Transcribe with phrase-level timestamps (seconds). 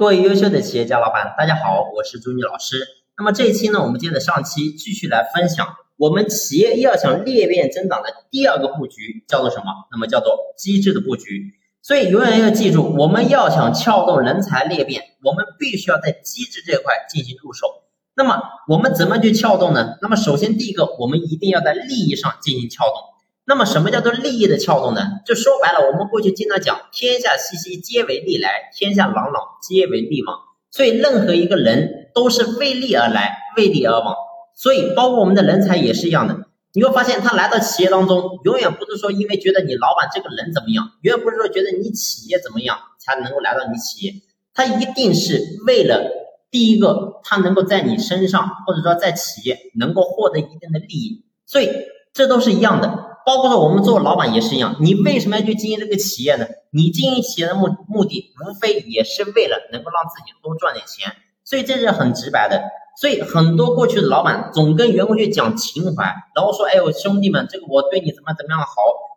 [0.00, 2.80] 各位优秀的企业家老板，大家好，我是朱妮老师。
[3.18, 5.66] 那么这一期呢，我们接着上期继续来分享，
[5.98, 9.64] 我们企业要想裂变增长的第二个布局叫做什么？
[9.92, 11.52] 那么叫做机制的布局。
[11.82, 17.66] 所以永远要记住，我们要想撬动人才裂变，我们必须要在机制这块进行入手。
[18.16, 19.98] 那么我们怎么去撬动呢？
[20.00, 22.94] 那么首先第一个，我们一定要在利益上进行撬动。
[23.50, 25.00] 那么什么叫做利益的撬动呢？
[25.26, 30.38] 就说白了，我们过去经常讲，天下熙熙，皆为利来；天下攘攘，皆为利往。
[30.70, 34.14] 所以任何一个人都是为利而来，为利而往。
[34.54, 36.36] 所以包括我们的人才也是一样的。
[36.74, 44.14] 你会发现，他来到企业当中，永远不是说因为觉得你老板这个人怎么样，永远不是说觉得你企业怎么样才能够来到你企业，
[44.54, 46.08] 他一定是为了
[46.52, 51.24] 第一个，他能够在你身上，或者说在企业能够获得一定的利益。
[51.46, 51.68] 所以
[52.12, 53.09] 这都是一样的。
[53.24, 56.46] 包括说我们做老板也是一样，你为什么要去经营这个企业呢？
[56.70, 61.12] 你经营企业的目目的，无非也是为了能够让自己多赚点钱，
[61.44, 62.62] 所以这是很直白的。
[63.00, 68.66] 所以很多过去的老板总跟员工去讲情怀，然后说，哎呦兄弟们，这个我对你怎么怎么样好，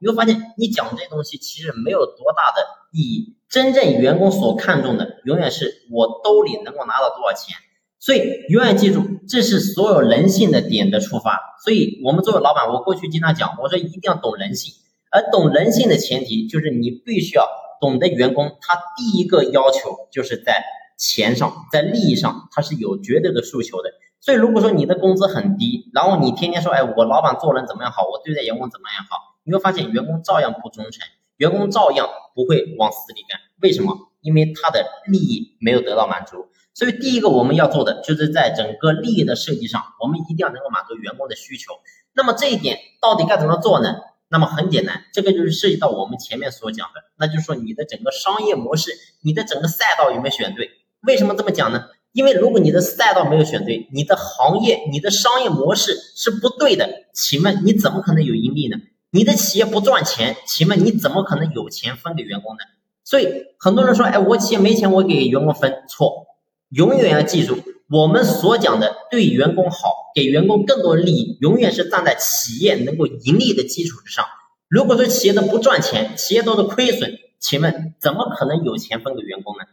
[0.00, 3.36] 你会发现你讲这些东西其实没有多大的意义。
[3.48, 7.56] 真正员工所看重的，永远是我兜里能够拿到多少钱。
[8.00, 11.38] 所以永远记住，这是所有人性的点的出发。
[11.62, 14.72] 所以我们作为老板，我过去经常讲，我说一定要懂人性。
[15.10, 17.46] 而懂人性的前提，就是你必须要
[17.78, 20.64] 懂得员工，他第一个要求就是在
[20.96, 23.90] 钱上，在利益上，他是有绝对的诉求的。
[24.18, 31.06] 所以如果说你的工资很低，然后你天天说，哎，我老板做人怎么样好，我对待员工怎么样好，你会发现员工照样不忠诚，
[31.36, 33.38] 员工照样不会往死里干。
[33.60, 33.94] 为什么？
[34.22, 36.46] 因为他的利益没有得到满足。
[36.72, 41.74] 所以，第一个我们要做的，就是在整个利益的设计上，我们一定要能够满足员工的需求。
[42.14, 43.96] 那么这一点到底该怎么做呢？
[44.28, 50.70] 那么很简单，这个就是涉及到我们前面所讲的，那就是说你的整个商业模式，你的整个赛道有没有选对？
[51.02, 51.86] 为什么这么讲呢？
[52.12, 58.76] 因为如果你的赛道没有选对，你的行业、你的商业模式是不对的，请问你怎么可能有盈利呢？
[59.10, 62.60] 你的企业不赚钱，请问你怎么可能有钱分给员工呢？
[63.04, 63.28] 所以
[63.58, 66.26] 很多人说，哎，我企业没钱，我给员工分，错。
[66.70, 67.58] 永远要记住，
[67.90, 74.24] 我们所讲的对员工好，给员工更多的利益，永远是站在企业能够盈利的基础之上。
[74.68, 79.64] 如果说企业都不赚钱，企业都是亏损，请问怎么可能有钱分给员工呢？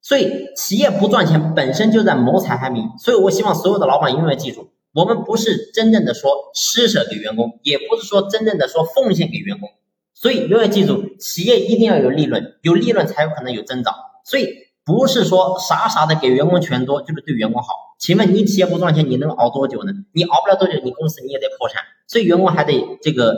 [0.00, 2.88] 所以，企业不赚钱本身就在谋财害命。
[2.98, 9.68] 所以我希望所有的老板永远记住，我们不是真正的说施舍给员工，也不是说真正的说奉献给员工。
[10.14, 13.94] 所以永远记住，企业一定要有利润，有利润才有可能有增长。
[14.24, 14.65] 所以。
[14.86, 19.92] 不是说傻傻的给员工钱多就是对员工好，请问你企业不赚钱，你能熬多久呢？
[20.12, 23.34] 你熬不了多久，你公司你也得破产，所以员工还得这个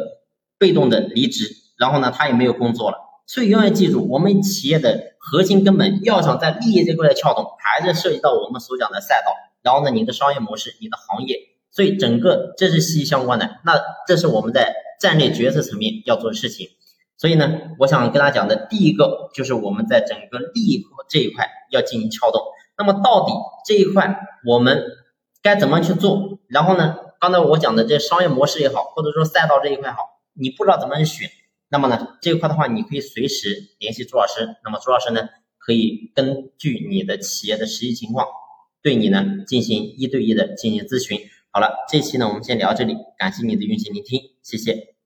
[0.59, 1.49] 被动的离职，
[1.79, 2.99] 然后呢，他也没有工作了。
[3.27, 9.33] 所以永远记住，我们企业的核心根本要想在利益这块来撬动，还是涉及到我们所讲的赛道，
[9.63, 11.39] 然后呢，你的商业模式，你的行业，
[11.71, 13.59] 所以整个这是息息相关的。
[13.65, 16.69] 那这是我们在战略决策层面要做的事情。
[17.19, 22.41] 所以呢，我想跟大家讲的第一个就是我们在整个利益这一块要进行撬动。
[22.79, 23.33] 那么到底
[23.67, 24.85] 这一块我们
[25.43, 26.39] 该怎么去做？
[26.47, 29.99] 然后呢，刚才我讲的这商业模式也好，或者说赛道这一块好，
[30.35, 31.29] 你不知道怎么去选，
[31.69, 34.49] 那么呢这一块的话，你可以随时联系朱老师。
[34.63, 38.29] 那么朱老师呢，可以根据你的企业的实际情况，
[38.81, 41.19] 对你呢进行一对一的进行咨询。
[41.51, 44.98] 好了，这期呢我们先聊这里，感谢你的用心聆听，谢谢。